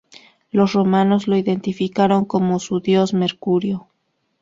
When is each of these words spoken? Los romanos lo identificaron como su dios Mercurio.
Los 0.49 0.73
romanos 0.73 1.27
lo 1.27 1.37
identificaron 1.37 2.25
como 2.25 2.57
su 2.57 2.79
dios 2.79 3.13
Mercurio. 3.13 3.87